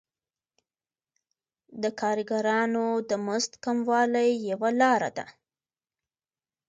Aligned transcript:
د 1.81 1.83
کارګرانو 2.01 2.87
د 3.09 3.11
مزد 3.25 3.53
کموالی 3.63 4.29
یوه 4.49 4.69
لاره 4.81 5.09
ده 5.17 5.25